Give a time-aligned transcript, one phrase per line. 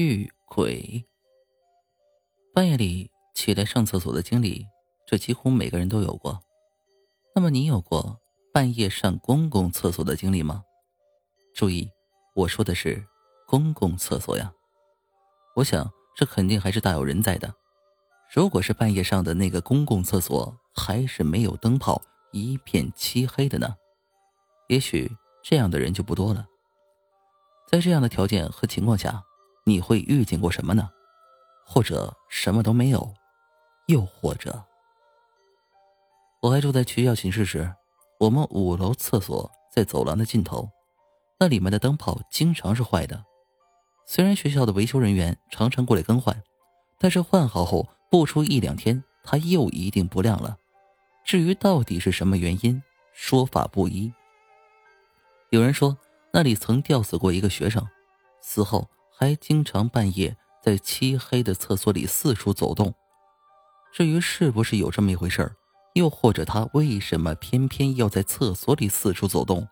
[0.00, 1.04] 遇鬼。
[2.54, 4.64] 半夜里起来上厕所的经历，
[5.04, 6.40] 这几乎每个人都有过。
[7.34, 8.16] 那么你有过
[8.54, 10.62] 半夜上公共厕所的经历吗？
[11.52, 11.90] 注意，
[12.36, 13.04] 我说的是
[13.44, 14.52] 公共厕所呀。
[15.56, 17.52] 我想这肯定还是大有人在的。
[18.32, 23.74] 如果是半夜上的那个公共厕所，还是没有灯泡、一片漆黑的呢？
[24.68, 25.10] 也许
[25.42, 26.46] 这样的人就不多了。
[27.66, 29.24] 在这样的条件和情况下。
[29.68, 30.88] 你会遇见过什么呢？
[31.66, 33.12] 或者什么都没有，
[33.88, 34.64] 又或者，
[36.40, 37.70] 我还住在学校寝室时，
[38.18, 40.66] 我们五楼厕所在走廊的尽头，
[41.38, 43.22] 那里面的灯泡经常是坏的。
[44.06, 46.42] 虽然学校的维修人员常常过来更换，
[46.98, 50.56] 但是换好后不出一两天，它又一定不亮了。
[51.26, 52.82] 至于到底是什么原因，
[53.12, 54.10] 说法不一。
[55.50, 55.94] 有人说
[56.32, 57.86] 那里曾吊死过一个学生，
[58.40, 58.88] 死后。
[59.18, 62.94] 还经常半夜在漆黑的厕所里四处走动。
[63.92, 65.56] 至于是不是有这么一回事儿
[65.94, 69.66] 又或者他为什么偏偏要在厕所里四处走动，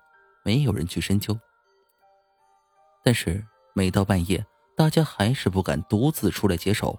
[0.44, 1.38] 没有人去深究。
[3.05, 4.44] 但是每到半夜，
[4.77, 6.98] 大家还是不敢独自出来解手。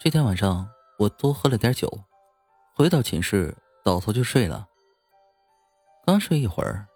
[0.00, 0.66] 这天晚上，
[0.98, 2.00] 我多喝了点酒，
[2.74, 3.54] 回到寝室
[3.84, 4.66] 倒头就睡了。
[6.06, 6.86] 刚睡一会儿，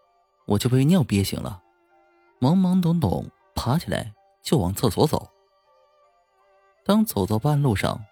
[0.47, 1.61] 我就被尿憋醒了，
[2.41, 3.31] 懵懵懂懂。
[3.55, 5.31] 爬起来就往厕所走。
[6.85, 8.05] 当走到半路上，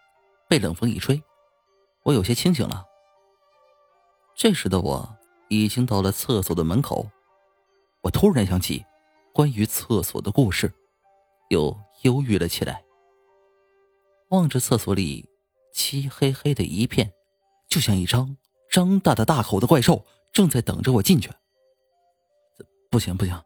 [0.49, 1.23] 被冷风一吹，
[2.05, 2.85] 我有些清醒了。
[4.35, 5.17] 这时的我
[5.49, 7.11] 已经到了厕所的门口，
[8.03, 8.85] 我突然想起
[9.33, 10.73] 关于厕所的故事，
[11.49, 12.85] 又忧郁了起来。
[14.29, 15.29] 望着厕所里
[15.73, 17.13] 漆黑黑的一片，
[17.67, 18.37] 就像一张
[18.71, 21.31] 张大的大口的怪兽正在等着我进去。
[22.91, 23.43] 不行不行，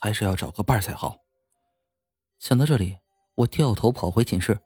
[0.00, 1.18] 还是要找个伴才好。
[2.38, 2.98] 想到这里，
[3.34, 4.58] 我掉头跑回寝室，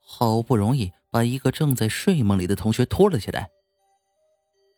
[0.00, 3.50] 好不容易把一个正在睡梦里的同学拖了起来。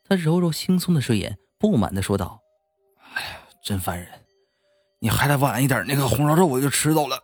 [0.07, 2.43] 他揉揉惺忪的睡眼，不满的说道
[3.15, 4.27] ：“哎呀，真烦人！
[4.99, 7.23] 你还来晚一点，那个红烧肉我就吃到了。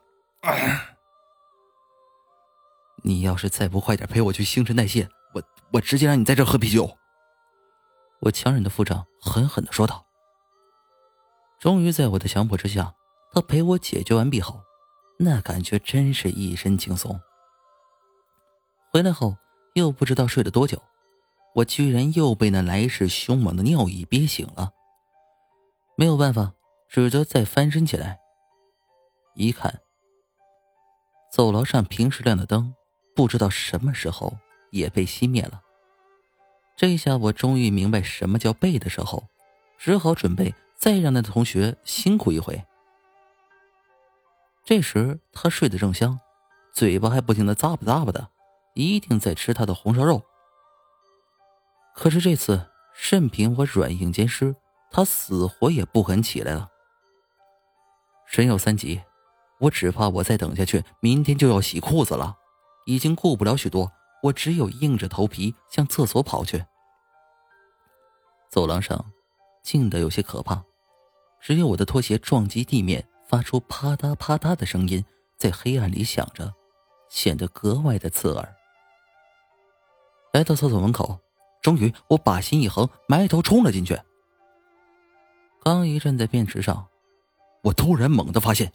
[3.03, 6.97] 你要是再不快点陪我去新陈代谢，我我直接让你在这喝啤酒。”
[8.21, 10.07] 我强忍的腹胀，狠狠的说道。
[11.61, 12.95] 终于在我的强迫之下，
[13.33, 14.59] 他陪我解决完毕后。
[15.19, 17.21] 那感觉真是一身轻松。
[18.91, 19.37] 回来后
[19.75, 20.83] 又不知道睡了多久，
[21.55, 24.73] 我居然又被那来势凶猛的尿意憋醒了。
[25.97, 26.55] 没有办法，
[26.89, 28.19] 只得再翻身起来。
[29.35, 29.81] 一看，
[31.31, 32.75] 走廊上平时亮的灯，
[33.15, 34.35] 不知道什么时候
[34.71, 35.61] 也被熄灭了。
[36.75, 39.23] 这下我终于明白什么叫背的时候，
[39.77, 42.65] 只好准备再让那同学辛苦一回。
[44.65, 46.19] 这时他睡得正香，
[46.73, 48.31] 嘴巴还不停的咂巴咂巴的，
[48.75, 50.23] 一定在吃他的红烧肉。
[51.95, 52.67] 可是这次
[53.11, 54.57] 任凭我软硬兼施，
[54.91, 56.71] 他死活也不肯起来了。
[58.27, 59.03] 神有三急，
[59.59, 62.39] 我只怕我再等下去，明天就要洗裤子了，
[62.87, 63.93] 已经顾不了许多，
[64.23, 66.65] 我只有硬着头皮向厕所跑去。
[68.49, 69.05] 走廊上
[69.63, 70.63] 静得有些可怕，
[71.41, 73.07] 只有我的拖鞋撞击地面。
[73.31, 75.05] 发出啪嗒啪嗒的声音，
[75.37, 76.53] 在黑暗里响着，
[77.09, 78.57] 显得格外的刺耳。
[80.33, 81.21] 来到厕所门口，
[81.63, 83.97] 终于我把心一横，埋头冲了进去。
[85.63, 86.89] 刚一站在便池上，
[87.63, 88.73] 我突然猛地发现，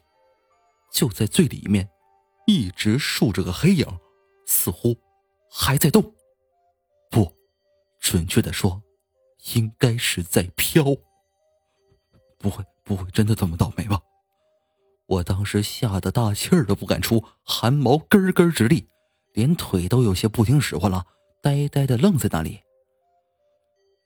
[0.89, 1.89] 就在最里面，
[2.47, 3.85] 一直竖着个黑影，
[4.45, 4.95] 似乎
[5.51, 6.01] 还在动。
[7.11, 7.29] 不，
[7.99, 8.81] 准确的说，
[9.55, 10.85] 应该是在飘。
[12.39, 13.99] 不会，不会真的这么倒霉吧？
[15.07, 18.87] 我当时吓得大气儿都不敢出，汗毛根根直立，
[19.33, 21.05] 连腿都有些不听使唤了，
[21.41, 22.61] 呆呆的愣在那里。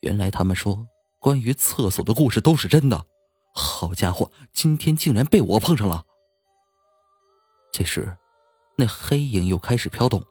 [0.01, 0.88] 原来他们说
[1.19, 3.06] 关于厕所的故事都是真的，
[3.53, 6.06] 好家伙，今天竟然被我碰上了。
[7.72, 8.17] 这时，
[8.78, 10.23] 那黑影又开始飘动，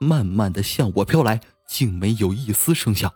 [0.00, 3.10] 慢慢的向我飘来，竟没有一丝声响。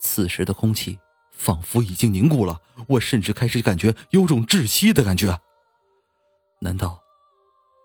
[0.00, 0.98] 此时的空气
[1.40, 5.40] 仿佛已经凝固了，我甚至开始感觉有种窒息的感觉。
[6.60, 7.02] 难道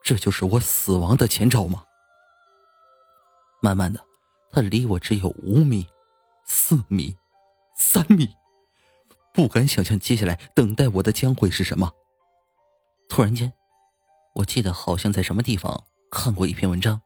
[0.04, 1.86] 这就是我死亡的前兆吗？
[3.62, 4.06] 慢慢的，
[4.52, 5.88] 他离我只有五米、
[6.44, 7.16] 四米、
[7.78, 8.28] 三米，
[9.34, 11.90] 不敢想象接下来等待我的将会是什么。
[13.08, 13.54] 突然间，
[14.34, 15.82] 我记得好像在什么地方
[16.12, 17.02] 看过一篇文章，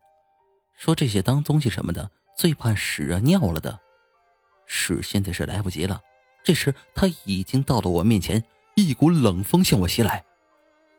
[0.75, 3.79] 说这些当东西什么的最怕屎啊尿了的，
[4.65, 6.01] 屎现在是来不及了。
[6.43, 8.43] 这时他已经到了我面前，
[8.75, 10.23] 一股冷风向我袭来。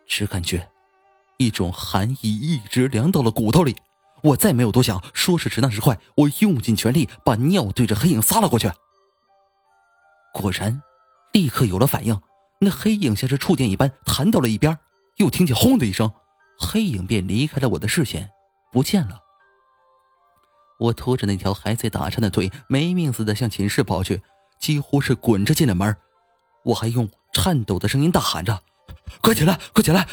[0.07, 0.69] 只感觉
[1.39, 3.77] 一种寒意一直凉到了骨头里。
[4.23, 8.71] 我再没有多想，说时迟那时快，我用尽全力把尿对着黑影撒了过去。
[10.35, 10.83] 果然，
[11.33, 12.21] 立刻有了反应，
[12.61, 14.79] 那黑影像是触电一般弹到了一边，
[15.17, 16.13] 又听见轰的一声，
[16.59, 18.29] 黑影便离开了我的视线，
[18.71, 19.19] 不见了。
[20.79, 24.21] 我拖着那条还在打颤的腿，没命似的向寝室跑去，
[24.61, 25.97] 几乎是滚着进了门。
[26.63, 28.63] 我还用颤抖的声音大喊着
[29.21, 30.07] ：“快起来，快起来！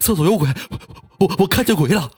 [0.00, 0.48] 厕所有鬼！
[1.18, 2.10] 我我看见鬼了！”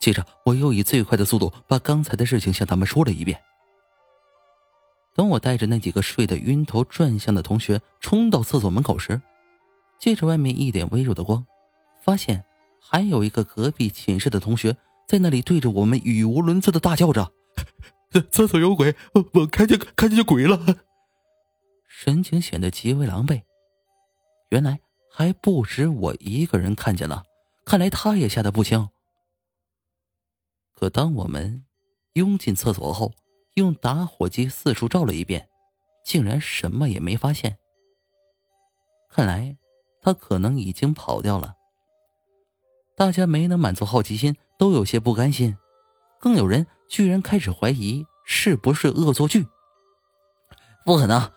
[0.00, 3.38] 接着，我又以最快的速度把刚才的事情向他们说了一遍。
[5.14, 9.20] 等我带着那几个睡得晕头转向的同学冲到厕所门口时，
[9.98, 11.44] 借着外面一点微弱的光，
[12.02, 12.42] 发现
[12.80, 14.74] 还有一个隔壁寝室的同学
[15.06, 17.30] 在那里对着我们语无伦次的大叫着
[18.30, 18.96] ：“厕所有鬼！
[19.34, 20.58] 我看见看见鬼了！”
[21.86, 23.42] 神情显得极为狼狈。
[24.48, 24.80] 原来
[25.12, 27.22] 还不止我一个人看见了，
[27.64, 28.88] 看来他也吓得不轻。
[30.74, 31.64] 可当我们
[32.14, 33.12] 拥进厕所后，
[33.54, 35.48] 用打火机四处照了一遍，
[36.04, 37.58] 竟然什么也没发现。
[39.10, 39.56] 看来
[40.00, 41.54] 他可能已经跑掉了。
[42.96, 45.56] 大家没能满足好奇心，都有些不甘心，
[46.18, 49.46] 更有人居然开始怀疑是不是恶作剧。
[50.84, 51.30] 不可能！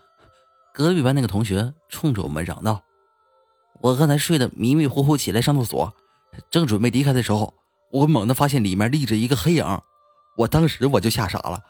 [0.74, 2.84] 隔壁班那个同学冲着我们嚷道
[3.80, 5.94] ：“我刚才睡得迷迷糊糊，起来上厕所，
[6.50, 7.54] 正准备离开的时候。”
[7.94, 9.64] 我猛地发现里面立着一个黑影，
[10.36, 11.62] 我当时我就吓傻了，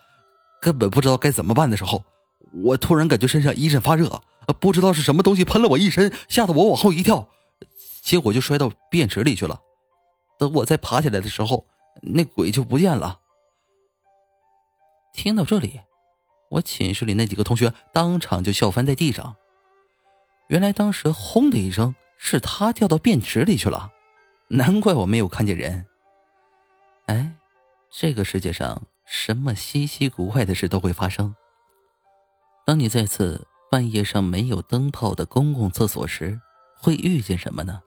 [0.62, 2.01] 根本不知道该怎么办的时候，
[2.63, 4.21] 我突然感觉身上一阵发热，
[4.62, 7.27] 不知道是什么东西喷了我一身，吓得我往后一跳，
[8.01, 9.59] 结果就摔到便池里去了。
[10.39, 11.68] 等我再爬起来的时候，
[12.01, 13.19] 那鬼就不见了。
[15.13, 15.80] 听到这里，
[16.50, 19.36] 我寝室里那几个同学当场就笑翻在地上。
[20.48, 23.92] 原来当时轰的一声，是他掉到便池里去了，
[24.50, 25.86] 难怪我没有看见人。
[27.06, 27.33] 哎，
[27.89, 31.36] 这个世界上什么稀奇古怪的事都会发生。
[32.66, 36.39] 当你再次半夜上没有灯泡的公共厕所时，
[36.75, 37.81] 会遇见什么呢？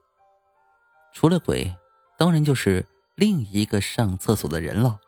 [1.13, 1.75] 除了鬼，
[2.17, 2.85] 当然就是
[3.15, 4.99] 另一个上厕所的人了。